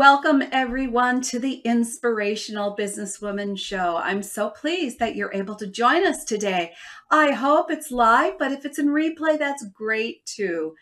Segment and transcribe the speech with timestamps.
[0.00, 3.98] Welcome, everyone, to the Inspirational Businesswoman Show.
[3.98, 6.72] I'm so pleased that you're able to join us today.
[7.10, 10.74] I hope it's live, but if it's in replay, that's great too.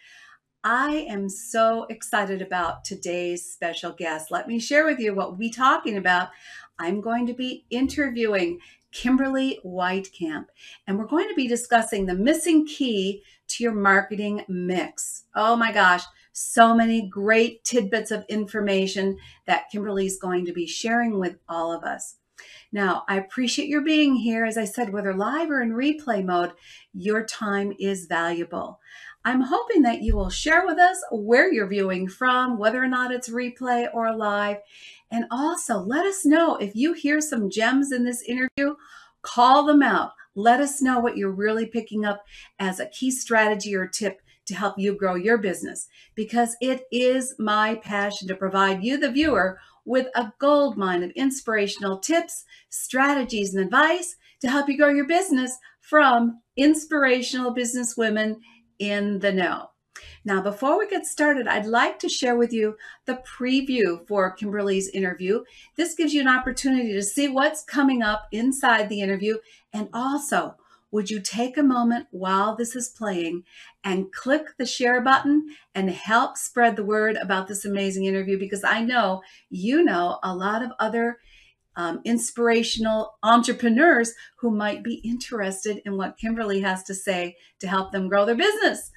[0.62, 4.30] I am so excited about today's special guest.
[4.30, 6.28] Let me share with you what we're talking about.
[6.78, 8.60] I'm going to be interviewing
[8.92, 10.46] Kimberly Weitkamp,
[10.86, 15.24] and we're going to be discussing the missing key to your marketing mix.
[15.34, 16.04] Oh my gosh,
[16.38, 21.72] so many great tidbits of information that Kimberly is going to be sharing with all
[21.72, 22.16] of us.
[22.70, 24.44] Now, I appreciate your being here.
[24.44, 26.52] As I said, whether live or in replay mode,
[26.92, 28.78] your time is valuable.
[29.24, 33.12] I'm hoping that you will share with us where you're viewing from, whether or not
[33.12, 34.58] it's replay or live.
[35.10, 38.76] And also let us know if you hear some gems in this interview,
[39.22, 40.12] call them out.
[40.36, 42.24] Let us know what you're really picking up
[42.60, 47.34] as a key strategy or tip to help you grow your business because it is
[47.38, 53.54] my passion to provide you, the viewer, with a gold mine of inspirational tips, strategies,
[53.54, 58.40] and advice to help you grow your business from inspirational business women
[58.78, 59.70] in the know.
[60.24, 64.88] Now, before we get started, I'd like to share with you the preview for Kimberly's
[64.88, 65.42] interview.
[65.76, 69.38] This gives you an opportunity to see what's coming up inside the interview
[69.72, 70.56] and also
[70.90, 73.44] would you take a moment while this is playing
[73.84, 78.38] and click the share button and help spread the word about this amazing interview?
[78.38, 81.18] Because I know you know a lot of other
[81.76, 87.92] um, inspirational entrepreneurs who might be interested in what Kimberly has to say to help
[87.92, 88.90] them grow their business.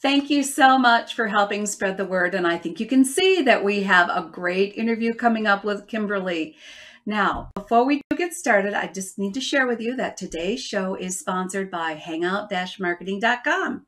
[0.00, 2.32] Thank you so much for helping spread the word.
[2.34, 5.88] And I think you can see that we have a great interview coming up with
[5.88, 6.54] Kimberly.
[7.04, 10.94] Now, before we get started, I just need to share with you that today's show
[10.94, 12.48] is sponsored by hangout
[12.78, 13.86] marketing.com,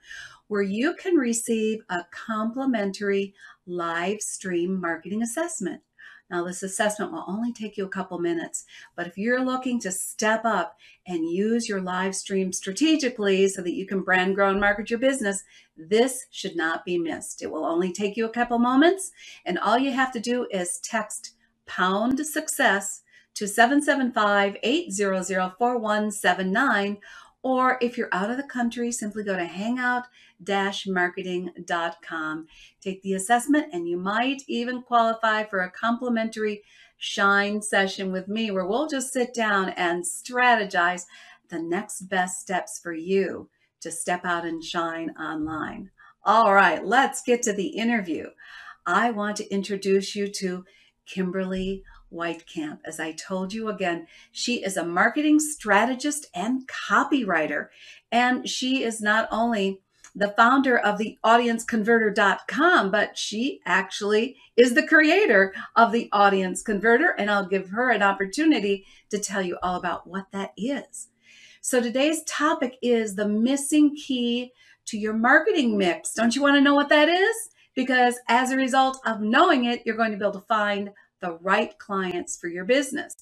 [0.49, 3.33] where you can receive a complimentary
[3.67, 5.83] live stream marketing assessment.
[6.31, 8.65] Now, this assessment will only take you a couple minutes,
[8.95, 13.75] but if you're looking to step up and use your live stream strategically so that
[13.75, 15.43] you can brand, grow, and market your business,
[15.77, 17.43] this should not be missed.
[17.43, 19.11] It will only take you a couple moments,
[19.45, 21.35] and all you have to do is text
[21.67, 23.03] pound success
[23.35, 26.99] to 775 800 4179
[27.43, 30.07] or if you're out of the country, simply go to hangout
[30.87, 32.47] marketing.com.
[32.81, 36.63] Take the assessment, and you might even qualify for a complimentary
[36.99, 41.05] shine session with me where we'll just sit down and strategize
[41.49, 43.49] the next best steps for you
[43.81, 45.91] to step out and shine online.
[46.25, 48.27] All right, let's get to the interview.
[48.87, 50.65] I want to introduce you to
[51.07, 51.83] Kimberly
[52.13, 52.81] Weitkamp.
[52.85, 57.69] As I told you again, she is a marketing strategist and copywriter.
[58.11, 59.81] And she is not only
[60.15, 67.15] the founder of the audienceconverter.com, but she actually is the creator of the audience converter.
[67.17, 71.09] And I'll give her an opportunity to tell you all about what that is.
[71.61, 74.53] So today's topic is the missing key
[74.87, 76.15] to your marketing mix.
[76.15, 77.37] Don't you want to know what that is?
[77.75, 81.39] Because as a result of knowing it, you're going to be able to find the
[81.41, 83.15] right clients for your business.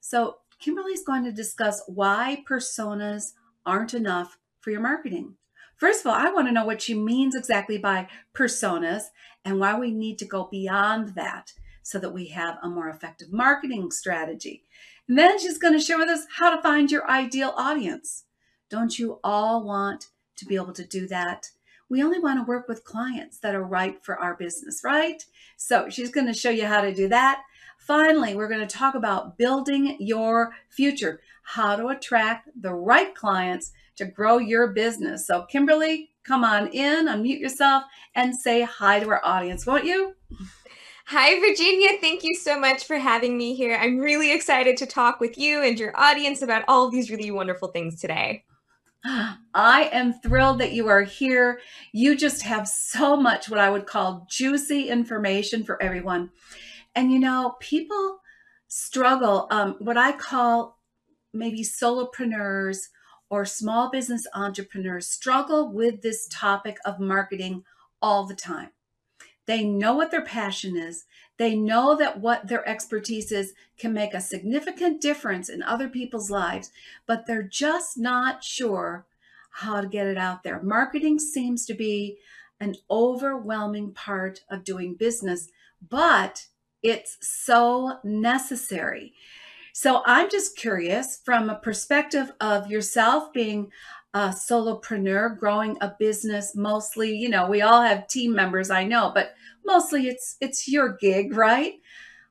[0.00, 3.32] So, Kimberly's going to discuss why personas
[3.64, 5.36] aren't enough for your marketing.
[5.76, 9.04] First of all, I want to know what she means exactly by personas
[9.44, 13.32] and why we need to go beyond that so that we have a more effective
[13.32, 14.64] marketing strategy.
[15.08, 18.24] And then she's going to share with us how to find your ideal audience.
[18.68, 21.48] Don't you all want to be able to do that?
[21.90, 25.22] We only want to work with clients that are right for our business, right?
[25.56, 27.42] So she's going to show you how to do that.
[27.78, 33.72] Finally, we're going to talk about building your future, how to attract the right clients
[33.96, 35.26] to grow your business.
[35.26, 37.84] So, Kimberly, come on in, unmute yourself,
[38.14, 40.14] and say hi to our audience, won't you?
[41.06, 41.98] Hi, Virginia.
[42.00, 43.76] Thank you so much for having me here.
[43.76, 47.32] I'm really excited to talk with you and your audience about all of these really
[47.32, 48.44] wonderful things today.
[49.04, 51.60] I am thrilled that you are here.
[51.92, 56.30] You just have so much what I would call juicy information for everyone.
[56.94, 58.20] And you know, people
[58.68, 60.78] struggle, um, what I call
[61.32, 62.88] maybe solopreneurs
[63.30, 67.64] or small business entrepreneurs struggle with this topic of marketing
[68.02, 68.70] all the time.
[69.50, 71.06] They know what their passion is.
[71.36, 76.30] They know that what their expertise is can make a significant difference in other people's
[76.30, 76.70] lives,
[77.04, 79.06] but they're just not sure
[79.50, 80.62] how to get it out there.
[80.62, 82.18] Marketing seems to be
[82.60, 85.48] an overwhelming part of doing business,
[85.88, 86.46] but
[86.84, 89.14] it's so necessary.
[89.72, 93.72] So I'm just curious from a perspective of yourself being
[94.12, 99.12] a solopreneur, growing a business mostly, you know, we all have team members, I know,
[99.14, 99.34] but
[99.64, 101.74] mostly it's it's your gig, right?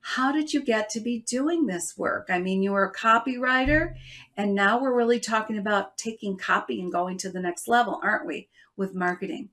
[0.01, 2.27] How did you get to be doing this work?
[2.29, 3.95] I mean, you were a copywriter
[4.35, 8.25] and now we're really talking about taking copy and going to the next level, aren't
[8.25, 9.49] we, with marketing?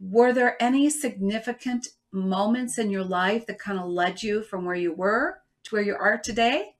[0.00, 4.74] Were there any significant moments in your life that kind of led you from where
[4.74, 6.75] you were to where you are today?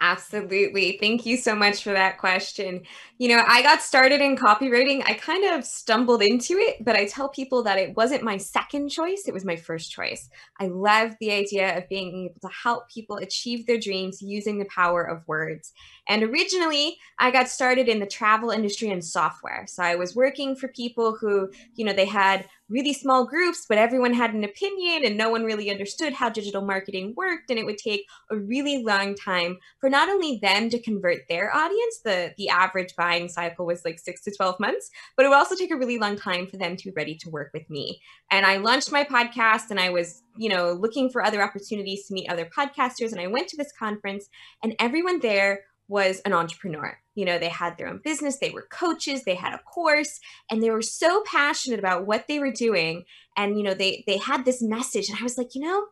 [0.00, 0.98] Absolutely.
[1.00, 2.82] Thank you so much for that question.
[3.18, 5.02] You know, I got started in copywriting.
[5.06, 8.90] I kind of stumbled into it, but I tell people that it wasn't my second
[8.90, 10.28] choice, it was my first choice.
[10.60, 14.66] I love the idea of being able to help people achieve their dreams using the
[14.66, 15.72] power of words.
[16.08, 19.64] And originally, I got started in the travel industry and software.
[19.66, 23.78] So I was working for people who, you know, they had really small groups, but
[23.78, 27.50] everyone had an opinion and no one really understood how digital marketing worked.
[27.50, 31.54] And it would take a really long time for not only them to convert their
[31.54, 35.36] audience, the, the average buying cycle was like six to 12 months, but it would
[35.36, 38.00] also take a really long time for them to be ready to work with me.
[38.30, 42.14] And I launched my podcast and I was, you know, looking for other opportunities to
[42.14, 43.12] meet other podcasters.
[43.12, 44.28] And I went to this conference
[44.62, 46.98] and everyone there was an entrepreneur.
[47.14, 50.62] You know, they had their own business, they were coaches, they had a course, and
[50.62, 53.04] they were so passionate about what they were doing.
[53.36, 55.08] And, you know, they they had this message.
[55.08, 55.86] And I was like, you know,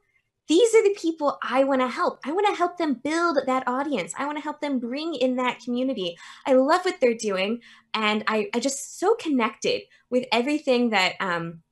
[0.48, 2.20] these are the people I want to help.
[2.24, 4.12] I want to help them build that audience.
[4.18, 6.16] I want to help them bring in that community.
[6.46, 7.60] I love what they're doing.
[7.94, 11.62] And I, I just so connected with everything that um,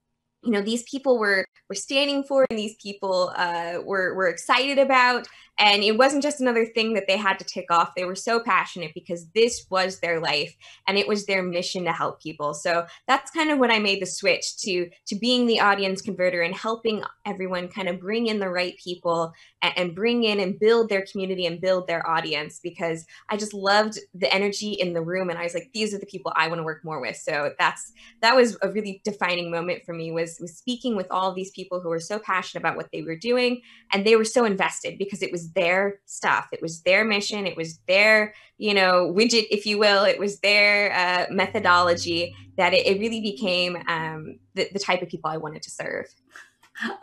[0.43, 4.79] you know these people were were standing for and these people uh, were were excited
[4.79, 5.29] about
[5.63, 7.95] and it wasn't just another thing that they had to tick off.
[7.95, 10.55] They were so passionate because this was their life
[10.87, 12.53] and it was their mission to help people.
[12.53, 16.43] So that's kind of when i made the switch to to being the audience converter
[16.43, 19.33] and helping everyone kind of bring in the right people
[19.63, 23.55] and, and bring in and build their community and build their audience because i just
[23.55, 26.49] loved the energy in the room and i was like these are the people i
[26.49, 27.17] want to work more with.
[27.17, 31.33] So that's that was a really defining moment for me was was speaking with all
[31.33, 34.45] these people who were so passionate about what they were doing and they were so
[34.45, 39.13] invested because it was their stuff it was their mission it was their you know
[39.17, 44.39] widget if you will it was their uh, methodology that it, it really became um,
[44.55, 46.07] the, the type of people i wanted to serve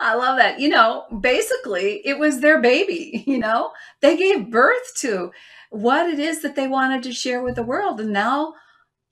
[0.00, 0.58] I love that.
[0.58, 5.30] You know, basically, it was their baby, you know, they gave birth to
[5.70, 8.00] what it is that they wanted to share with the world.
[8.00, 8.54] And now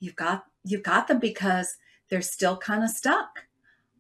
[0.01, 1.77] you've got you've got them because
[2.11, 3.47] they're still kind of stuck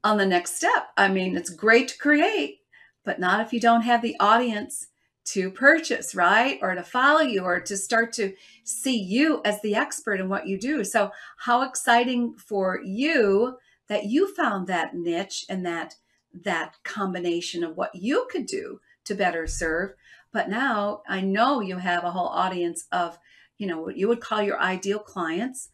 [0.05, 0.89] on the next step.
[0.97, 2.61] I mean, it's great to create,
[3.05, 4.89] but not if you don't have the audience
[5.33, 6.59] to purchase, right?
[6.63, 10.47] Or to follow you or to start to see you as the expert in what
[10.47, 10.85] you do.
[10.85, 13.59] So, how exciting for you
[13.89, 15.97] that you found that niche and that
[16.45, 19.93] that combination of what you could do to better serve.
[20.33, 23.19] But now I know you have a whole audience of,
[23.57, 25.71] you know, what you would call your ideal clients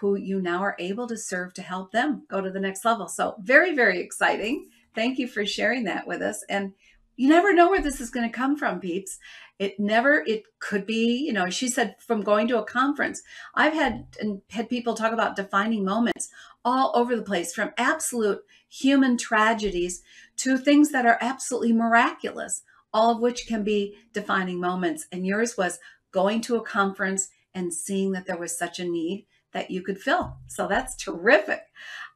[0.00, 3.08] who you now are able to serve to help them go to the next level.
[3.08, 4.68] So, very, very exciting.
[4.94, 6.44] Thank you for sharing that with us.
[6.48, 6.72] And
[7.18, 9.18] you never know where this is going to come from, peeps.
[9.58, 13.22] It never, it could be, you know, she said from going to a conference.
[13.56, 16.28] I've had and had people talk about defining moments
[16.64, 20.00] all over the place from absolute human tragedies
[20.36, 22.62] to things that are absolutely miraculous,
[22.94, 25.08] all of which can be defining moments.
[25.10, 25.80] And yours was
[26.12, 29.98] going to a conference and seeing that there was such a need that you could
[29.98, 30.36] fill.
[30.46, 31.62] So that's terrific.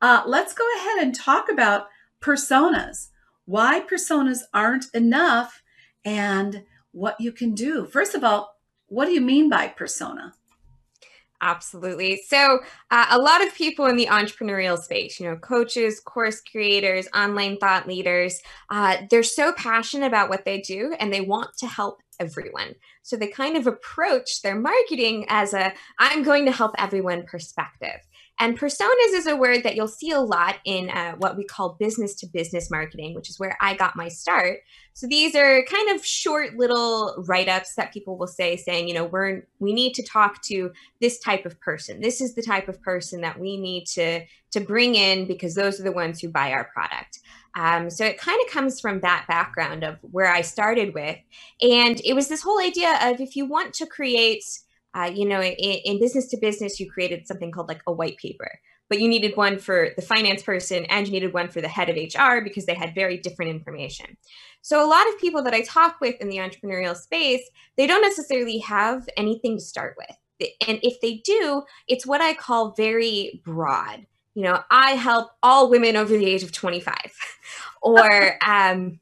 [0.00, 1.88] Uh, let's go ahead and talk about
[2.20, 3.08] personas,
[3.44, 5.62] why personas aren't enough,
[6.04, 7.86] and what you can do.
[7.86, 8.56] First of all,
[8.86, 10.34] what do you mean by persona?
[11.44, 12.22] Absolutely.
[12.28, 12.60] So,
[12.92, 17.56] uh, a lot of people in the entrepreneurial space, you know, coaches, course creators, online
[17.56, 22.00] thought leaders, uh, they're so passionate about what they do and they want to help
[22.20, 22.76] everyone.
[23.02, 28.00] So, they kind of approach their marketing as a I'm going to help everyone perspective.
[28.42, 31.76] And personas is a word that you'll see a lot in uh, what we call
[31.78, 34.58] business to business marketing, which is where I got my start.
[34.94, 38.94] So these are kind of short little write ups that people will say, saying, you
[38.94, 42.00] know, we're we need to talk to this type of person.
[42.00, 45.78] This is the type of person that we need to to bring in because those
[45.78, 47.20] are the ones who buy our product.
[47.54, 51.18] Um, so it kind of comes from that background of where I started with,
[51.60, 54.42] and it was this whole idea of if you want to create
[54.94, 58.16] uh, you know, in, in business to business, you created something called like a white
[58.18, 58.50] paper,
[58.88, 61.88] but you needed one for the finance person and you needed one for the head
[61.88, 64.16] of HR because they had very different information.
[64.60, 67.42] So a lot of people that I talk with in the entrepreneurial space,
[67.76, 70.48] they don't necessarily have anything to start with.
[70.66, 74.06] And if they do, it's what I call very broad.
[74.34, 76.96] You know, I help all women over the age of 25
[77.82, 79.00] or um,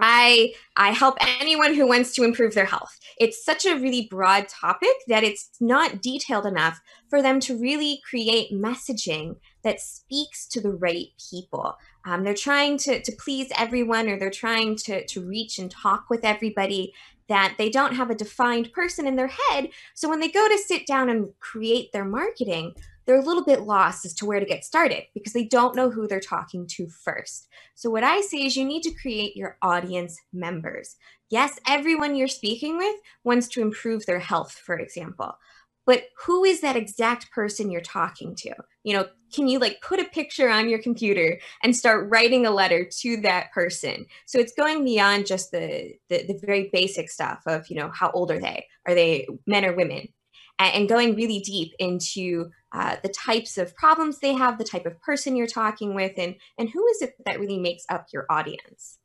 [0.00, 2.98] I I help anyone who wants to improve their health.
[3.18, 8.00] It's such a really broad topic that it's not detailed enough for them to really
[8.08, 11.76] create messaging that speaks to the right people.
[12.04, 16.08] Um, they're trying to, to please everyone or they're trying to, to reach and talk
[16.08, 16.94] with everybody
[17.28, 19.68] that they don't have a defined person in their head.
[19.94, 22.74] So when they go to sit down and create their marketing,
[23.08, 25.88] they're a little bit lost as to where to get started because they don't know
[25.88, 27.48] who they're talking to first.
[27.74, 30.96] So, what I say is you need to create your audience members.
[31.30, 35.38] Yes, everyone you're speaking with wants to improve their health, for example.
[35.86, 38.52] But who is that exact person you're talking to?
[38.84, 42.50] You know, can you like put a picture on your computer and start writing a
[42.50, 44.04] letter to that person?
[44.26, 48.10] So it's going beyond just the, the, the very basic stuff of, you know, how
[48.10, 48.66] old are they?
[48.86, 50.08] Are they men or women?
[50.58, 55.00] And going really deep into uh, the types of problems they have, the type of
[55.00, 58.98] person you're talking with, and and who is it that really makes up your audience.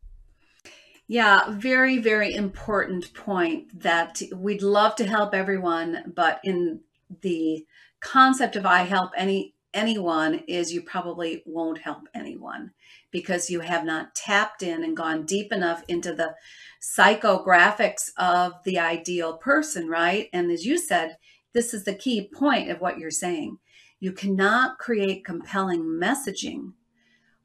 [1.08, 6.82] Yeah, very very important point that we'd love to help everyone, but in
[7.22, 7.66] the
[8.00, 12.72] concept of I help any anyone is you probably won't help anyone
[13.12, 16.36] because you have not tapped in and gone deep enough into the
[16.82, 20.30] psychographics of the ideal person, right?
[20.34, 21.18] And as you said,
[21.54, 23.60] this is the key point of what you're saying.
[24.00, 26.74] You cannot create compelling messaging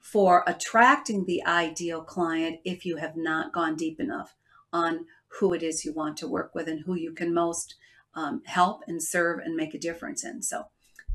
[0.00, 4.34] for attracting the ideal client if you have not gone deep enough
[4.72, 7.74] on who it is you want to work with and who you can most
[8.14, 10.42] um, help and serve and make a difference in.
[10.42, 10.64] So,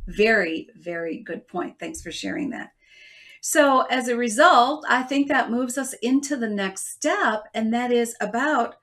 [0.08, 1.80] very, very good point.
[1.80, 2.72] Thanks for sharing that.
[3.42, 7.92] So, as a result, I think that moves us into the next step, and that
[7.92, 8.76] is about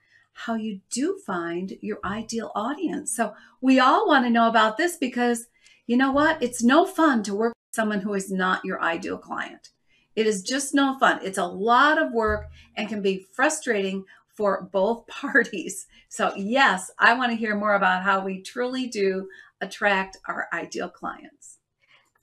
[0.47, 3.14] how you do find your ideal audience.
[3.14, 5.49] So we all want to know about this because
[5.87, 6.42] you know what?
[6.42, 9.70] It's no fun to work with someone who is not your ideal client.
[10.16, 11.20] It is just no fun.
[11.23, 15.87] It's a lot of work and can be frustrating for both parties.
[16.09, 19.28] So, yes, I want to hear more about how we truly do
[19.61, 21.60] attract our ideal clients.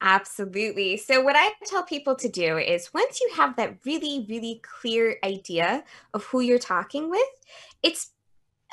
[0.02, 0.98] Absolutely.
[0.98, 5.18] So, what I tell people to do is once you have that really, really clear
[5.24, 7.26] idea of who you're talking with,
[7.82, 8.12] it's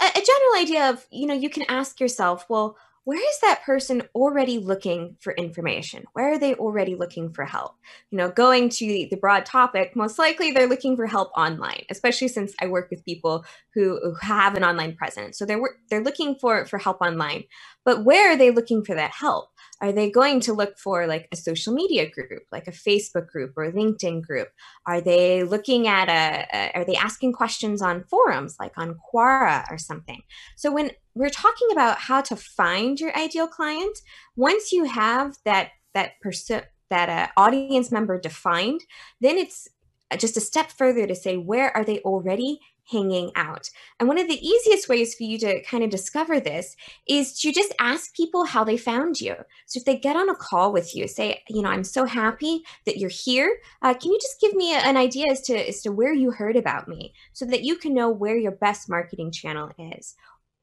[0.01, 3.63] a, a general idea of, you know, you can ask yourself, well, where is that
[3.65, 6.05] person already looking for information?
[6.15, 7.75] Where are they already looking for help?
[8.11, 12.29] You know, going to the broad topic, most likely they're looking for help online, especially
[12.29, 15.39] since I work with people who, who have an online presence.
[15.39, 17.45] So they're they're looking for for help online.
[17.85, 19.51] But where are they looking for that help?
[19.85, 23.53] Are they going to look for like a social media group, like a Facebook group
[23.55, 24.49] or LinkedIn group?
[24.87, 29.71] Are they looking at a, a are they asking questions on forums like on Quora
[29.71, 30.23] or something?
[30.57, 33.99] So when we're talking about how to find your ideal client,
[34.37, 38.81] once you have that that person that uh, audience member defined,
[39.21, 39.69] then it's
[40.17, 42.59] just a step further to say where are they already
[42.91, 43.71] hanging out.
[43.99, 46.77] And one of the easiest ways for you to kind of discover this
[47.09, 49.35] is to just ask people how they found you.
[49.67, 52.63] So if they get on a call with you, say, you know, I'm so happy
[52.87, 53.57] that you're here.
[53.83, 56.57] Uh, can you just give me an idea as to as to where you heard
[56.57, 60.15] about me, so that you can know where your best marketing channel is?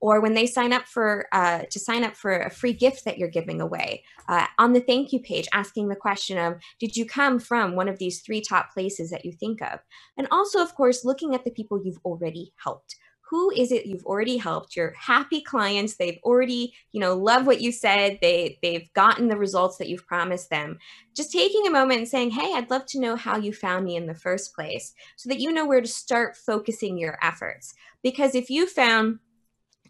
[0.01, 3.17] Or when they sign up for uh, to sign up for a free gift that
[3.17, 7.05] you're giving away uh, on the thank you page asking the question of did you
[7.05, 9.79] come from one of these three top places that you think of?
[10.17, 12.96] And also of course looking at the people you've already helped.
[13.29, 14.75] Who is it you've already helped?
[14.75, 18.20] Your happy clients they've already you know love what you said.
[18.22, 20.79] They they've gotten the results that you've promised them.
[21.15, 23.96] Just taking a moment and saying hey i'd love to know how you found me
[23.96, 27.74] in the first place so that you know where to start focusing your efforts.
[28.03, 29.20] Because if you found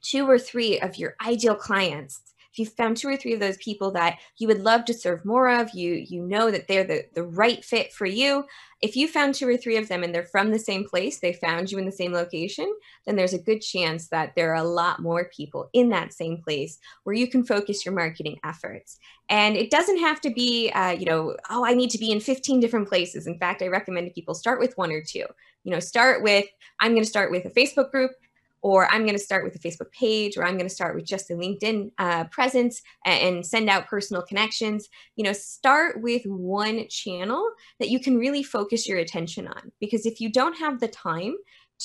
[0.02, 2.22] two or three of your ideal clients.
[2.52, 5.24] If you found two or three of those people that you would love to serve
[5.24, 8.46] more of you you know that they're the, the right fit for you.
[8.82, 11.34] If you found two or three of them and they're from the same place they
[11.34, 12.72] found you in the same location
[13.06, 16.42] then there's a good chance that there are a lot more people in that same
[16.42, 19.00] place where you can focus your marketing efforts.
[19.30, 22.20] And it doesn't have to be uh, you know oh i need to be in
[22.20, 23.28] 15 different places.
[23.28, 25.26] In fact i recommend people start with one or two.
[25.64, 26.48] You know start with
[26.82, 28.12] i'm going to start with a facebook group
[28.62, 31.06] or I'm going to start with a Facebook page, or I'm going to start with
[31.06, 34.88] just a LinkedIn uh, presence and, send out personal connections.
[35.16, 37.44] You know, start with one channel
[37.80, 39.72] that you can really focus your attention on.
[39.80, 41.36] Because if you don't have the time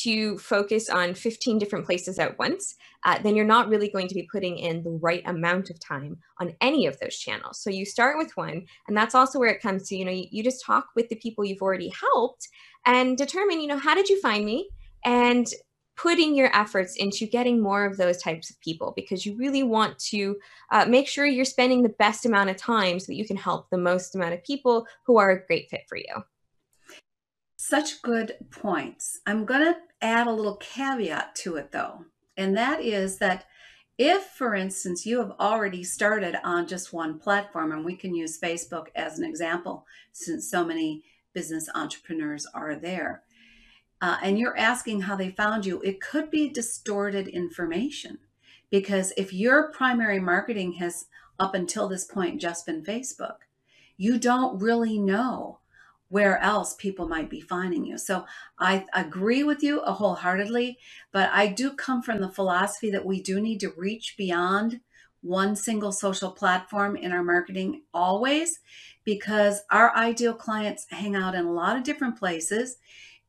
[0.03, 4.15] to focus on 15 different places at once, uh, then you're not really going to
[4.15, 7.59] be putting in the right amount of time on any of those channels.
[7.63, 10.27] So you start with one, and that's also where it comes to, you know, you,
[10.31, 12.49] you just talk with the people you've already helped
[12.85, 14.69] and determine, you know, how did you find me?
[15.07, 15.47] And
[15.97, 19.99] putting your efforts into getting more of those types of people because you really want
[19.99, 20.37] to
[20.71, 23.71] uh, make sure you're spending the best amount of time so that you can help
[23.71, 26.25] the most amount of people who are a great fit for you.
[27.57, 29.21] Such good points.
[29.27, 32.05] I'm going to add a little caveat to it though,
[32.37, 33.47] and that is that
[33.99, 38.39] if, for instance, you have already started on just one platform, and we can use
[38.39, 43.23] Facebook as an example since so many business entrepreneurs are there
[44.01, 48.19] uh, and you're asking how they found you, it could be distorted information.
[48.71, 51.07] Because if your primary marketing has
[51.39, 53.39] up until this point just been Facebook,
[53.97, 55.61] you don't really know
[56.09, 57.99] where else people might be finding you.
[57.99, 58.27] So
[58.59, 60.79] I agree with you wholeheartedly,
[61.11, 64.81] but I do come from the philosophy that we do need to reach beyond
[65.23, 68.61] one single social platform in our marketing always
[69.05, 72.77] because our ideal clients hang out in a lot of different places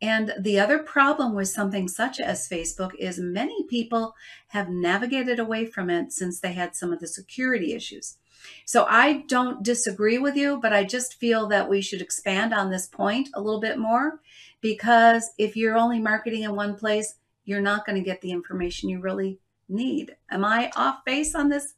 [0.01, 4.13] and the other problem with something such as Facebook is many people
[4.49, 8.17] have navigated away from it since they had some of the security issues.
[8.65, 12.69] So I don't disagree with you, but I just feel that we should expand on
[12.69, 14.21] this point a little bit more
[14.61, 18.89] because if you're only marketing in one place, you're not going to get the information
[18.89, 20.15] you really need.
[20.29, 21.73] Am I off base on this?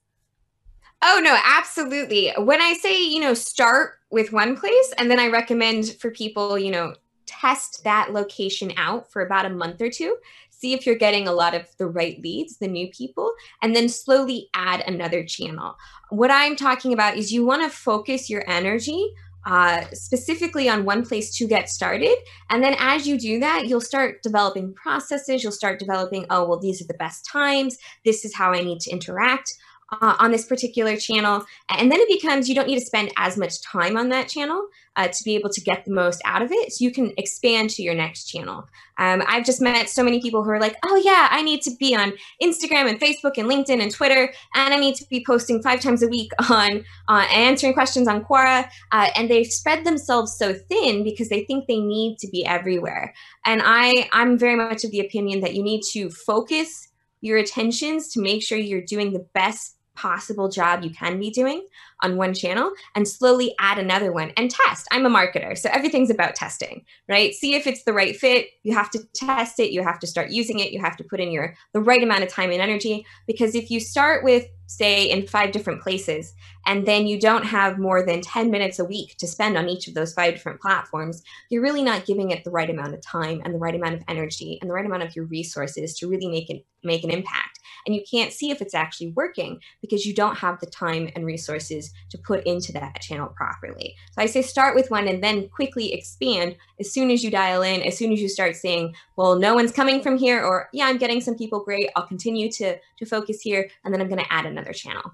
[1.01, 2.33] Oh, no, absolutely.
[2.37, 6.57] When I say, you know, start with one place, and then I recommend for people,
[6.57, 6.95] you know,
[7.39, 10.17] test that location out for about a month or two,
[10.49, 13.87] see if you're getting a lot of the right leads, the new people, and then
[13.87, 15.75] slowly add another channel.
[16.09, 19.13] What I'm talking about is you want to focus your energy
[19.45, 22.15] uh, specifically on one place to get started.
[22.49, 25.41] And then as you do that, you'll start developing processes.
[25.41, 27.77] You'll start developing, oh, well, these are the best times.
[28.03, 29.53] This is how I need to interact
[29.91, 31.45] uh, on this particular channel.
[31.69, 34.67] And then it becomes you don't need to spend as much time on that channel
[34.95, 36.73] uh, to be able to get the most out of it.
[36.73, 38.67] So you can expand to your next channel.
[38.97, 41.71] Um, I've just met so many people who are like, oh, yeah, I need to
[41.79, 45.61] be on Instagram and Facebook and LinkedIn and Twitter, and I need to be posting
[45.61, 48.69] five times a week on uh, answering questions on Quora.
[48.91, 53.13] Uh, and they've spread themselves so thin because they think they need to be everywhere.
[53.45, 56.89] And I, I'm very much of the opinion that you need to focus
[57.21, 61.65] your attentions to make sure you're doing the best possible job you can be doing
[62.01, 64.87] on one channel and slowly add another one and test.
[64.91, 67.33] I'm a marketer, so everything's about testing, right?
[67.33, 68.47] See if it's the right fit.
[68.63, 71.19] You have to test it, you have to start using it, you have to put
[71.19, 75.09] in your the right amount of time and energy because if you start with say
[75.09, 76.35] in five different places.
[76.67, 79.87] And then you don't have more than 10 minutes a week to spend on each
[79.87, 81.23] of those five different platforms.
[81.49, 84.03] You're really not giving it the right amount of time and the right amount of
[84.07, 87.59] energy and the right amount of your resources to really make it make an impact.
[87.85, 91.25] And you can't see if it's actually working because you don't have the time and
[91.25, 93.95] resources to put into that channel properly.
[94.11, 96.55] So i say start with one and then quickly expand.
[96.79, 99.71] As soon as you dial in as soon as you start saying well no one's
[99.71, 103.41] coming from here or yeah i'm getting some people great i'll continue to to focus
[103.41, 105.11] here and then i'm going to add another another channel.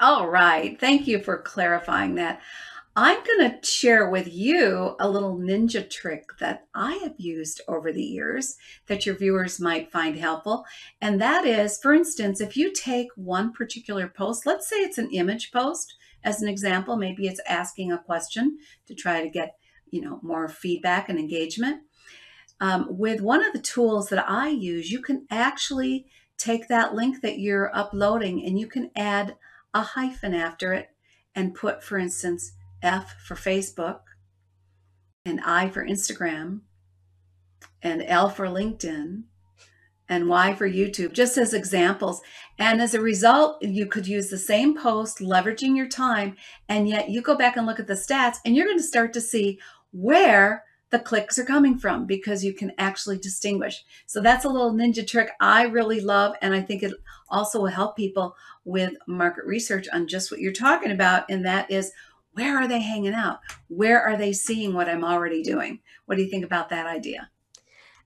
[0.00, 0.78] All right.
[0.78, 2.40] Thank you for clarifying that.
[2.98, 7.92] I'm going to share with you a little ninja trick that I have used over
[7.92, 10.64] the years that your viewers might find helpful.
[11.02, 15.10] And that is, for instance, if you take one particular post, let's say it's an
[15.10, 19.56] image post as an example, maybe it's asking a question to try to get,
[19.90, 21.82] you know, more feedback and engagement.
[22.60, 26.06] Um, with one of the tools that I use, you can actually
[26.38, 29.36] take that link that you're uploading and you can add
[29.74, 30.90] a hyphen after it
[31.34, 34.00] and put, for instance, F for Facebook
[35.24, 36.60] and I for Instagram
[37.82, 39.24] and L for LinkedIn
[40.08, 42.20] and Y for YouTube, just as examples.
[42.58, 46.36] And as a result, you could use the same post, leveraging your time,
[46.68, 49.12] and yet you go back and look at the stats, and you're going to start
[49.14, 49.58] to see
[49.90, 53.84] where the clicks are coming from because you can actually distinguish.
[54.06, 56.34] So that's a little ninja trick I really love.
[56.40, 56.92] And I think it
[57.28, 61.28] also will help people with market research on just what you're talking about.
[61.28, 61.92] And that is
[62.32, 63.40] where are they hanging out?
[63.68, 65.80] Where are they seeing what I'm already doing?
[66.04, 67.30] What do you think about that idea?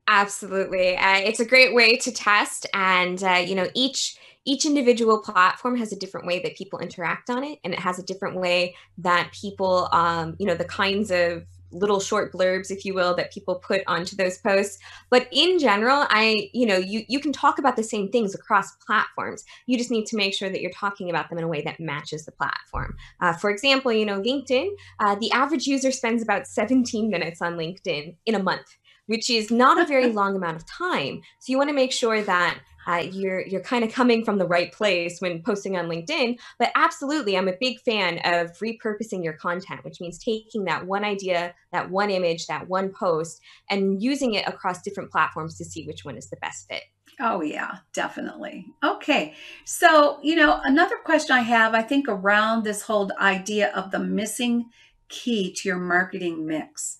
[0.06, 0.96] Absolutely.
[0.96, 2.66] Uh, it's a great way to test.
[2.72, 4.16] And, uh, you know, each
[4.46, 7.98] each individual platform has a different way that people interact on it and it has
[7.98, 12.84] a different way that people um, you know the kinds of little short blurbs if
[12.84, 14.78] you will that people put onto those posts.
[15.10, 18.72] But in general i you know you you can talk about the same things across
[18.86, 19.44] platforms.
[19.66, 21.80] You just need to make sure that you're talking about them in a way that
[21.80, 22.96] matches the platform.
[23.20, 24.68] Uh, for example you know linkedin
[25.00, 28.76] uh, the average user spends about 17 minutes on linkedin in a month
[29.10, 32.22] which is not a very long amount of time so you want to make sure
[32.22, 36.38] that uh, you're you're kind of coming from the right place when posting on LinkedIn.
[36.58, 41.04] But absolutely, I'm a big fan of repurposing your content, which means taking that one
[41.04, 45.86] idea, that one image, that one post, and using it across different platforms to see
[45.86, 46.82] which one is the best fit.
[47.18, 48.66] Oh, yeah, definitely.
[48.82, 49.34] Okay.
[49.66, 53.98] So, you know, another question I have, I think, around this whole idea of the
[53.98, 54.70] missing
[55.10, 56.96] key to your marketing mix.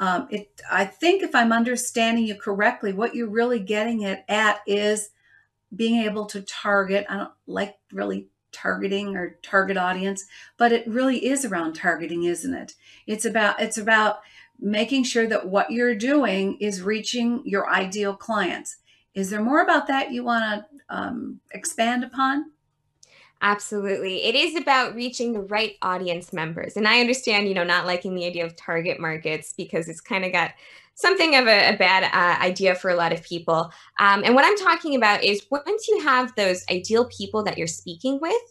[0.00, 4.60] Um, it, I think if I'm understanding you correctly, what you're really getting it at
[4.66, 5.10] is
[5.74, 7.06] being able to target.
[7.08, 10.24] I don't like really targeting or target audience,
[10.56, 12.74] but it really is around targeting, isn't it?
[13.06, 14.20] It's about it's about
[14.60, 18.76] making sure that what you're doing is reaching your ideal clients.
[19.14, 22.52] Is there more about that you want to um, expand upon?
[23.40, 24.24] Absolutely.
[24.24, 26.76] It is about reaching the right audience members.
[26.76, 30.24] And I understand, you know, not liking the idea of target markets because it's kind
[30.24, 30.52] of got
[30.96, 33.70] something of a, a bad uh, idea for a lot of people.
[34.00, 37.68] Um, and what I'm talking about is once you have those ideal people that you're
[37.68, 38.42] speaking with,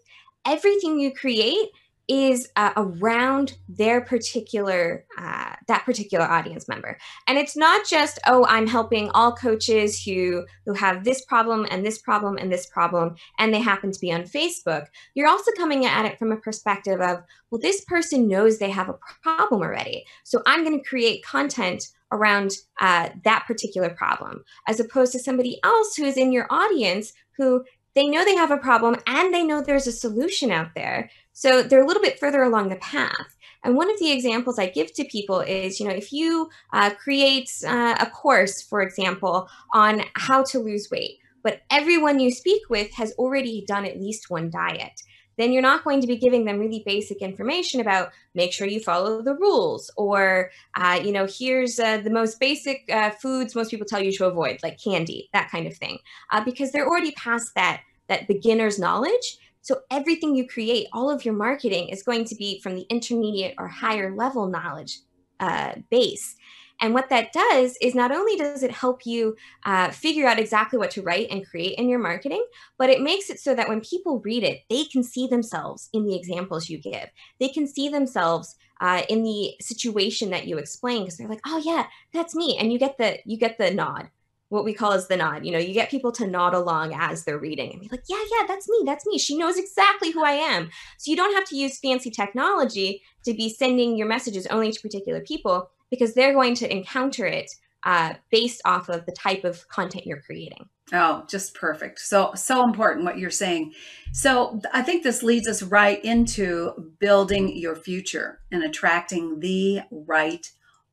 [0.45, 1.67] everything you create
[2.07, 8.45] is uh, around their particular uh, that particular audience member and it's not just oh
[8.49, 13.15] i'm helping all coaches who who have this problem and this problem and this problem
[13.39, 17.01] and they happen to be on facebook you're also coming at it from a perspective
[17.01, 21.25] of well this person knows they have a problem already so i'm going to create
[21.25, 26.47] content around uh, that particular problem as opposed to somebody else who is in your
[26.49, 27.63] audience who
[27.97, 31.09] they know they have a problem and they know there's a solution out there.
[31.37, 33.37] So they're a little bit further along the path.
[33.63, 36.89] And one of the examples I give to people is, you know, if you uh,
[36.95, 42.63] create uh, a course, for example, on how to lose weight, but everyone you speak
[42.71, 44.99] with has already done at least one diet
[45.37, 48.79] then you're not going to be giving them really basic information about make sure you
[48.79, 53.69] follow the rules or uh, you know here's uh, the most basic uh, foods most
[53.69, 55.99] people tell you to avoid like candy that kind of thing
[56.31, 59.37] uh, because they're already past that that beginner's knowledge
[59.67, 63.53] so everything you create all of your marketing is going to be from the intermediate
[63.57, 64.99] or higher level knowledge
[65.41, 66.37] uh, base.
[66.79, 70.79] And what that does is not only does it help you uh, figure out exactly
[70.79, 72.45] what to write and create in your marketing,
[72.77, 76.05] but it makes it so that when people read it, they can see themselves in
[76.05, 77.09] the examples you give.
[77.41, 81.61] They can see themselves uh, in the situation that you explain because they're like, "Oh
[81.65, 84.11] yeah, that's me," and you get the you get the nod
[84.49, 85.45] what we call as the nod.
[85.45, 88.23] You know, you get people to nod along as they're reading and be like, yeah,
[88.31, 88.83] yeah, that's me.
[88.85, 89.17] That's me.
[89.17, 90.69] She knows exactly who I am.
[90.97, 94.81] So you don't have to use fancy technology to be sending your messages only to
[94.81, 97.51] particular people because they're going to encounter it
[97.83, 100.67] uh, based off of the type of content you're creating.
[100.93, 101.99] Oh, just perfect.
[101.99, 103.73] So, so important what you're saying.
[104.13, 110.49] So, I think this leads us right into building your future and attracting the right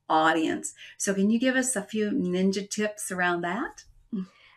[0.09, 0.75] audience.
[0.99, 3.85] So, can you give us a few ninja tips around that?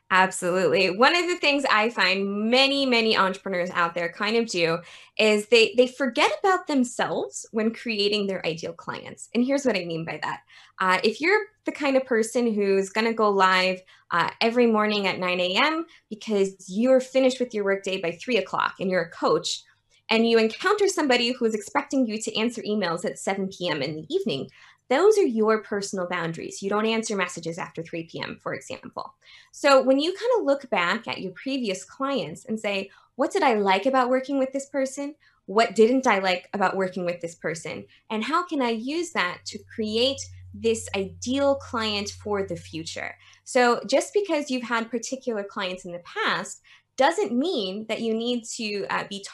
[0.09, 0.89] Absolutely.
[0.89, 4.77] One of the things I find many, many entrepreneurs out there kind of do
[5.19, 9.27] is they they forget about themselves when creating their ideal clients.
[9.35, 10.41] And here's what I mean by that.
[10.79, 13.81] Uh, if you're the kind of person who's going to go live
[14.11, 15.85] uh, every morning at 9 a.m.
[16.09, 19.63] because you're finished with your workday by three o'clock and you're a coach,
[20.09, 23.81] and you encounter somebody who is expecting you to answer emails at 7 p.m.
[23.81, 24.49] in the evening,
[24.89, 26.61] those are your personal boundaries.
[26.61, 29.13] You don't answer messages after 3 p.m., for example.
[29.51, 33.43] So when you kind of look back at your previous clients and say, what did
[33.43, 35.15] I like about working with this person?
[35.45, 37.85] What didn't I like about working with this person?
[38.09, 40.19] And how can I use that to create
[40.53, 43.15] this ideal client for the future?
[43.43, 46.61] So just because you've had particular clients in the past
[46.97, 49.25] doesn't mean that you need to uh, be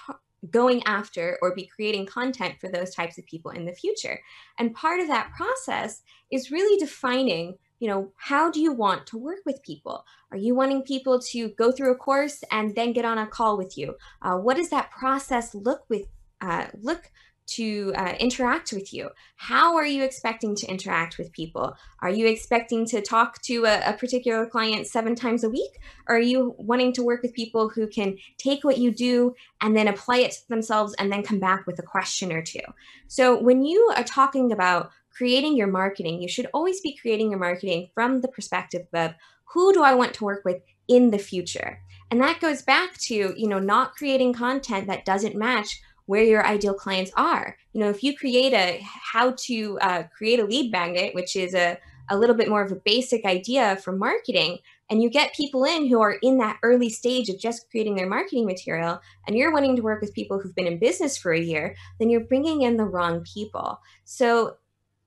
[0.50, 4.20] going after or be creating content for those types of people in the future.
[4.60, 6.02] And part of that process
[6.32, 10.04] is really defining, you know, how do you want to work with people?
[10.32, 13.58] Are you wanting people to go through a course and then get on a call
[13.58, 13.96] with you?
[14.22, 16.04] Uh, what does that process look with
[16.42, 17.10] uh, look
[17.46, 19.10] to uh, interact with you.
[19.36, 21.76] How are you expecting to interact with people?
[22.02, 25.80] Are you expecting to talk to a, a, particular client seven times a week?
[26.08, 29.76] Or are you wanting to work with people who can take what you do and
[29.76, 32.62] then apply it to themselves and then come back with a question or two?
[33.08, 37.40] So when you are talking about creating your marketing, you should always be creating your
[37.40, 39.14] marketing from the perspective of
[39.54, 41.80] who do I want to work with in the future?
[42.10, 46.46] And that goes back to, you know, not creating content that doesn't match where your
[46.46, 47.58] ideal clients are.
[47.74, 51.54] You know, if you create a how to uh, create a lead magnet, which is
[51.54, 51.78] a,
[52.10, 55.88] a little bit more of a basic idea for marketing, and you get people in
[55.88, 59.76] who are in that early stage of just creating their marketing material, and you're wanting
[59.76, 62.78] to work with people who've been in business for a year, then you're bringing in
[62.78, 63.80] the wrong people.
[64.04, 64.58] So,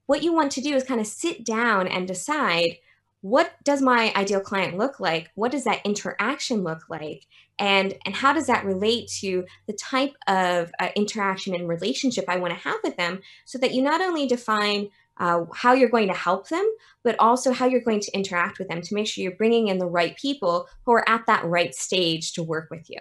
[0.06, 2.78] what you want to do is kind of sit down and decide
[3.22, 7.26] what does my ideal client look like what does that interaction look like
[7.59, 12.37] and and how does that relate to the type of uh, interaction and relationship i
[12.37, 14.88] want to have with them so that you not only define
[15.19, 16.69] uh, how you're going to help them
[17.03, 19.79] but also how you're going to interact with them to make sure you're bringing in
[19.79, 22.99] the right people who are at that right stage to work with you?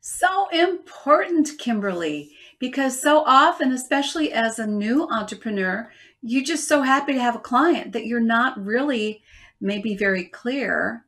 [0.00, 5.90] So important kimberly because so often especially as a new entrepreneur
[6.22, 9.22] you're just so happy to have a client that you're not really
[9.60, 11.04] maybe very clear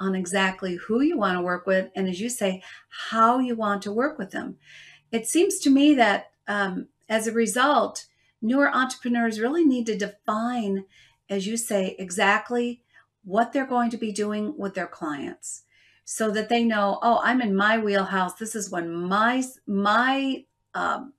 [0.00, 2.62] on exactly who you want to work with and as you say
[3.10, 4.56] how you want to work with them.
[5.12, 8.06] It seems to me that um, as a result
[8.42, 10.84] newer entrepreneurs really need to define
[11.28, 12.82] as you say exactly
[13.22, 15.62] what they're going to be doing with their clients
[16.04, 18.34] so that they know oh i'm in my wheelhouse.
[18.34, 21.12] This is when my my um,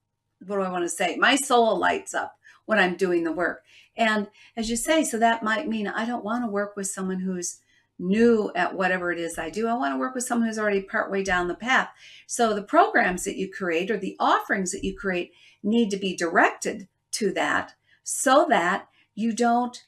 [0.46, 1.16] what do i want to say?
[1.16, 3.64] My soul lights up when I'm doing the work.
[3.96, 7.20] And as you say, so that might mean I don't want to work with someone
[7.20, 7.60] who's
[7.98, 9.68] new at whatever it is I do.
[9.68, 11.90] I want to work with someone who's already partway down the path.
[12.26, 16.16] So the programs that you create or the offerings that you create need to be
[16.16, 19.84] directed to that so that you don't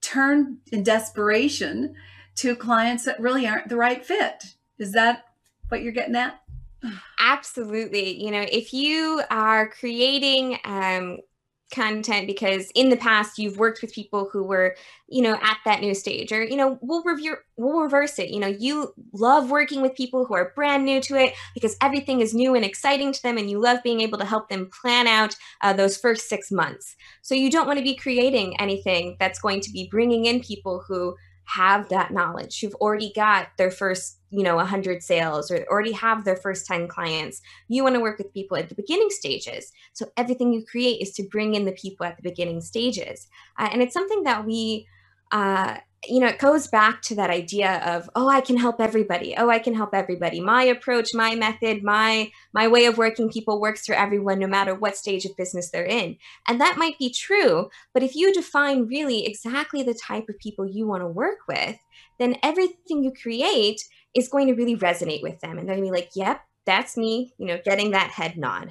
[0.00, 1.94] turn in desperation
[2.36, 4.44] to clients that really aren't the right fit.
[4.78, 5.24] Is that
[5.68, 6.40] what you're getting at?
[7.18, 8.22] Absolutely.
[8.22, 11.18] You know, if you are creating um,
[11.74, 14.76] content because in the past you've worked with people who were
[15.08, 18.30] you know at that new stage or you know we'll review we'll reverse it.
[18.30, 22.20] You know you love working with people who are brand new to it because everything
[22.20, 25.06] is new and exciting to them and you love being able to help them plan
[25.06, 26.96] out uh, those first six months.
[27.22, 30.84] So you don't want to be creating anything that's going to be bringing in people
[30.86, 32.60] who have that knowledge.
[32.60, 36.88] Who've already got their first you know 100 sales or already have their first 10
[36.88, 37.40] clients.
[37.68, 39.70] You want to work with people at the beginning stages.
[39.92, 43.28] So everything you create is to bring in the people at the beginning stages.
[43.58, 44.88] Uh, and it's something that we
[45.30, 45.76] uh,
[46.08, 49.34] you know, it goes back to that idea of, oh, I can help everybody.
[49.36, 50.40] Oh, I can help everybody.
[50.40, 54.74] My approach, my method, my my way of working people works for everyone no matter
[54.74, 56.16] what stage of business they're in.
[56.48, 60.66] And that might be true, but if you define really exactly the type of people
[60.66, 61.76] you want to work with,
[62.18, 63.82] then everything you create
[64.14, 66.96] is going to really resonate with them and they're going to be like, "Yep, that's
[66.96, 68.70] me," you know, getting that head nod.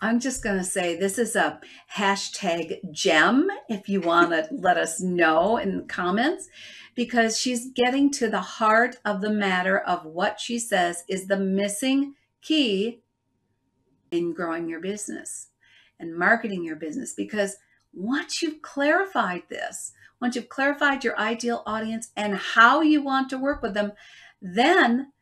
[0.00, 1.60] I'm just going to say this is a
[1.96, 6.48] hashtag gem if you want to let us know in the comments
[6.94, 11.38] because she's getting to the heart of the matter of what she says is the
[11.38, 13.00] missing key
[14.10, 15.48] in growing your business
[15.98, 17.56] and marketing your business because
[17.92, 23.38] once you've clarified this, once you've clarified your ideal audience and how you want to
[23.38, 23.92] work with them,
[24.40, 25.12] then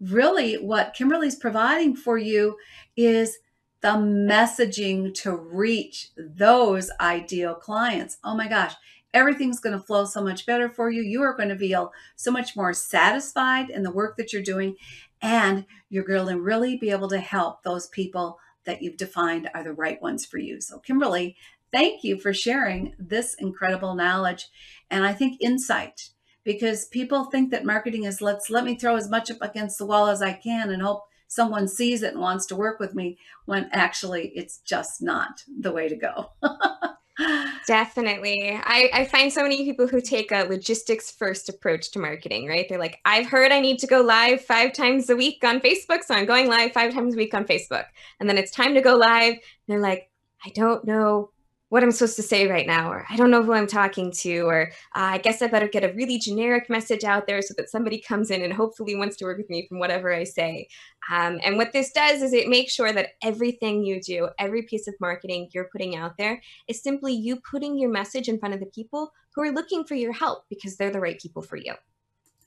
[0.00, 2.56] really what Kimberly's providing for you
[2.96, 3.38] is
[3.82, 8.16] the messaging to reach those ideal clients.
[8.24, 8.74] Oh my gosh,
[9.12, 11.02] everything's going to flow so much better for you.
[11.02, 14.76] You are going to feel so much more satisfied in the work that you're doing,
[15.20, 19.64] and you're going to really be able to help those people that you've defined are
[19.64, 20.60] the right ones for you.
[20.60, 21.36] So, Kimberly,
[21.72, 24.48] thank you for sharing this incredible knowledge
[24.90, 26.10] and I think insight
[26.44, 29.86] because people think that marketing is let's let me throw as much up against the
[29.86, 33.16] wall as I can and hope someone sees it and wants to work with me
[33.46, 36.30] when actually it's just not the way to go.
[37.66, 38.52] Definitely.
[38.62, 42.66] I, I find so many people who take a logistics first approach to marketing, right?
[42.68, 46.04] They're like, I've heard I need to go live five times a week on Facebook,
[46.04, 47.84] so I'm going live five times a week on Facebook.
[48.20, 49.36] And then it's time to go live.
[49.68, 50.10] they're like,
[50.44, 51.30] I don't know
[51.72, 54.40] what I'm supposed to say right now, or I don't know who I'm talking to,
[54.40, 57.70] or uh, I guess I better get a really generic message out there so that
[57.70, 60.68] somebody comes in and hopefully wants to work with me from whatever I say.
[61.10, 64.86] Um, and what this does is it makes sure that everything you do, every piece
[64.86, 68.60] of marketing you're putting out there, is simply you putting your message in front of
[68.60, 71.72] the people who are looking for your help because they're the right people for you.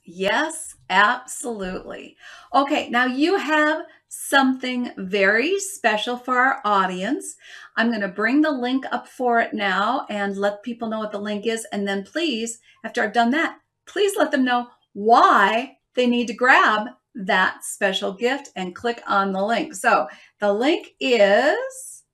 [0.06, 2.16] Yes, absolutely.
[2.54, 7.34] Okay, now you have something very special for our audience.
[7.76, 11.10] I'm going to bring the link up for it now and let people know what
[11.10, 11.66] the link is.
[11.72, 16.34] And then please, after I've done that, please let them know why they need to
[16.34, 19.74] grab that special gift and click on the link.
[19.74, 20.06] So
[20.38, 22.04] the link is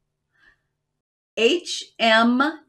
[1.38, 2.62] hmtips.com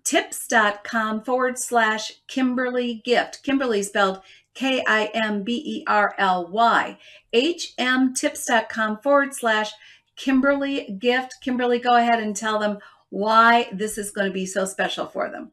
[1.23, 3.43] forward slash Kimberly gift.
[3.43, 4.21] Kimberly spelled
[4.53, 6.97] K I M B E R L Y.
[7.33, 9.71] hmtips.com forward slash
[10.15, 11.35] Kimberly gift.
[11.41, 12.77] Kimberly, go ahead and tell them
[13.09, 15.51] why this is going to be so special for them.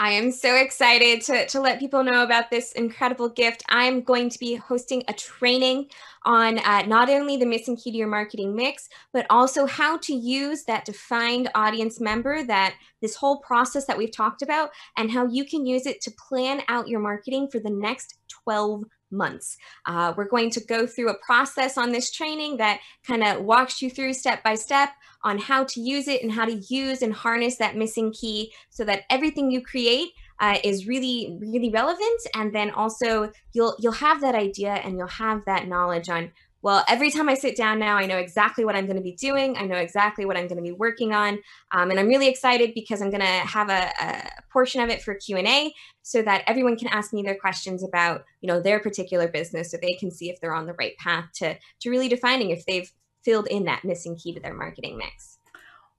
[0.00, 3.64] I am so excited to, to let people know about this incredible gift.
[3.68, 5.88] I'm going to be hosting a training
[6.24, 10.14] on uh, not only the missing key to your marketing mix, but also how to
[10.14, 15.26] use that defined audience member, that this whole process that we've talked about, and how
[15.26, 19.56] you can use it to plan out your marketing for the next 12 months.
[19.86, 23.82] Uh, we're going to go through a process on this training that kind of walks
[23.82, 24.90] you through step by step
[25.24, 28.84] on how to use it and how to use and harness that missing key so
[28.84, 32.20] that everything you create uh, is really really relevant.
[32.34, 36.84] And then also you'll you'll have that idea and you'll have that knowledge on well
[36.88, 39.56] every time i sit down now i know exactly what i'm going to be doing.
[39.56, 41.38] I know exactly what i'm going to be working on.
[41.72, 45.02] Um, and i'm really excited because i'm going to have a, a, portion of it
[45.02, 49.28] for q&a so that everyone can ask me their questions about you know their particular
[49.28, 52.50] business so they can see if they're on the right path to to really defining
[52.50, 52.90] if they've
[53.22, 55.38] filled in that missing key to their marketing mix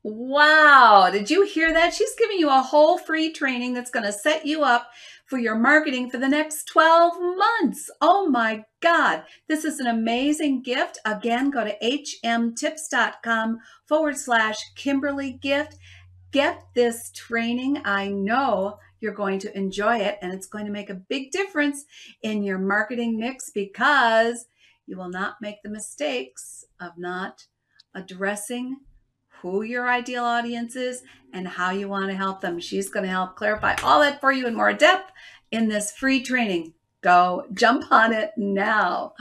[0.03, 1.09] Wow.
[1.11, 1.93] Did you hear that?
[1.93, 4.91] She's giving you a whole free training that's going to set you up
[5.25, 7.91] for your marketing for the next 12 months.
[7.99, 9.23] Oh my God.
[9.49, 10.99] This is an amazing gift.
[11.05, 15.75] Again, go to hmtips.com forward slash Kimberly gift.
[16.31, 17.81] Get this training.
[17.83, 21.85] I know you're going to enjoy it and it's going to make a big difference
[22.21, 24.45] in your marketing mix because
[24.89, 27.45] you will not make the mistakes of not
[27.93, 28.77] addressing
[29.41, 32.59] who your ideal audience is and how you want to help them.
[32.59, 35.11] She's going to help clarify all that for you in more depth
[35.51, 36.73] in this free training.
[37.01, 39.13] Go jump on it now.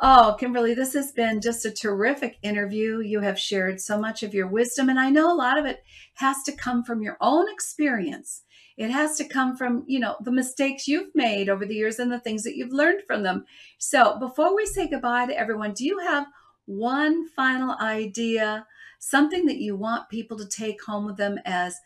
[0.00, 3.00] Oh, Kimberly, this has been just a terrific interview.
[3.00, 5.82] You have shared so much of your wisdom, and I know a lot of it
[6.14, 8.42] has to come from your own experience.
[8.76, 12.10] It has to come from, you know, the mistakes you've made over the years and
[12.10, 13.44] the things that you've learned from them.
[13.78, 16.26] So, before we say goodbye to everyone, do you have
[16.66, 18.66] one final idea
[18.98, 21.76] something that you want people to take home with them as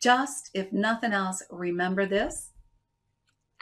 [0.00, 2.50] just, if nothing else, remember this?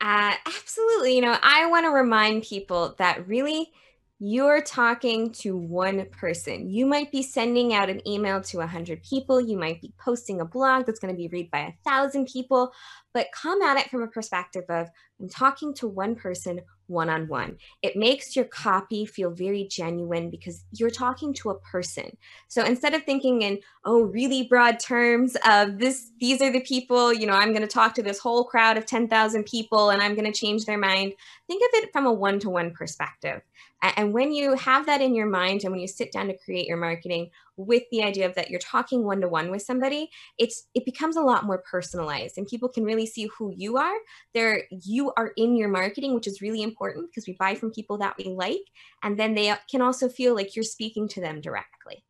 [0.00, 1.14] Uh, absolutely.
[1.14, 3.72] You know, I want to remind people that really
[4.20, 6.68] you're talking to one person.
[6.68, 9.40] You might be sending out an email to 100 people.
[9.40, 12.72] You might be posting a blog that's going to be read by a thousand people,
[13.14, 14.88] but come at it from a perspective of
[15.20, 17.58] I'm talking to one person one on one.
[17.82, 22.16] It makes your copy feel very genuine because you're talking to a person.
[22.48, 27.12] So instead of thinking in oh really broad terms of this these are the people,
[27.12, 30.14] you know, I'm going to talk to this whole crowd of 10,000 people and I'm
[30.14, 31.12] going to change their mind,
[31.46, 33.42] think of it from a one-to-one perspective.
[33.80, 36.66] And when you have that in your mind and when you sit down to create
[36.66, 40.68] your marketing with the idea of that you're talking one to one with somebody, it's
[40.74, 43.96] it becomes a lot more personalized and people can really see who you are.
[44.32, 47.98] There you are in your marketing, which is really important because we buy from people
[47.98, 48.62] that we like
[49.02, 52.04] and then they can also feel like you're speaking to them directly.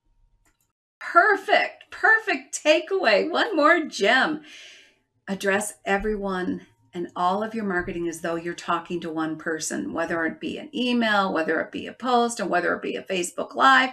[1.01, 1.91] Perfect.
[1.91, 3.31] Perfect takeaway.
[3.31, 4.43] One more gem.
[5.27, 10.25] Address everyone and all of your marketing as though you're talking to one person, whether
[10.27, 13.55] it be an email, whether it be a post, and whether it be a Facebook
[13.55, 13.91] Live.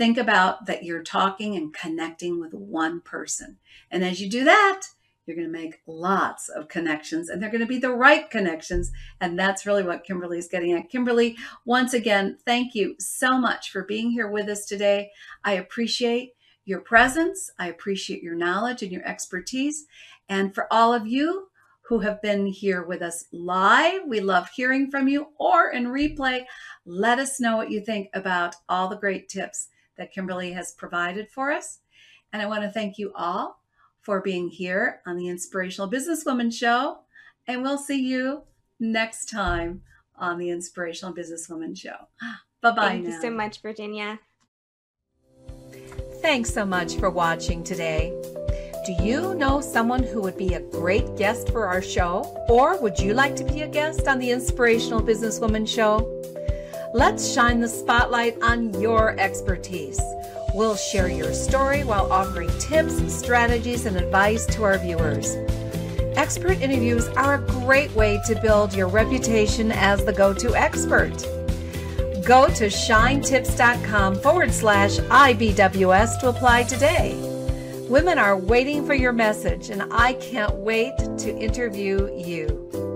[0.00, 3.58] Think about that you're talking and connecting with one person.
[3.90, 4.80] And as you do that,
[5.26, 8.92] you're going to make lots of connections and they're going to be the right connections.
[9.20, 10.88] And that's really what Kimberly is getting at.
[10.88, 11.36] Kimberly,
[11.66, 15.10] once again, thank you so much for being here with us today.
[15.44, 16.30] I appreciate
[16.64, 17.50] your presence.
[17.58, 19.84] I appreciate your knowledge and your expertise.
[20.30, 21.48] And for all of you
[21.82, 24.00] who have been here with us live.
[24.06, 26.44] We love hearing from you or in replay.
[26.86, 29.68] Let us know what you think about all the great tips
[30.00, 31.80] that Kimberly has provided for us.
[32.32, 33.60] And I want to thank you all
[34.00, 37.00] for being here on the Inspirational Businesswoman Show.
[37.46, 38.44] And we'll see you
[38.80, 39.82] next time
[40.16, 41.96] on the Inspirational Businesswoman Show.
[42.62, 42.88] Bye bye.
[42.88, 43.10] Thank now.
[43.10, 44.18] you so much, Virginia.
[46.22, 48.10] Thanks so much for watching today.
[48.86, 52.22] Do you know someone who would be a great guest for our show?
[52.48, 56.19] Or would you like to be a guest on the Inspirational Businesswoman Show?
[56.92, 60.00] Let's shine the spotlight on your expertise.
[60.54, 65.36] We'll share your story while offering tips, strategies, and advice to our viewers.
[66.16, 71.16] Expert interviews are a great way to build your reputation as the go to expert.
[72.26, 77.14] Go to shinetips.com forward slash IBWS to apply today.
[77.88, 82.89] Women are waiting for your message, and I can't wait to interview you.